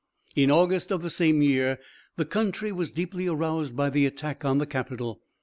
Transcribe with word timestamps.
In 0.35 0.49
August 0.49 0.89
of 0.91 1.03
the 1.03 1.11
same 1.11 1.43
year 1.43 1.77
the 2.15 2.25
country 2.25 2.71
was 2.71 2.91
deeply 2.91 3.27
aroused 3.27 3.75
by 3.75 3.91
the 3.91 4.07
attack 4.07 4.43
on 4.43 4.57
the 4.57 4.65
capitol. 4.65 5.21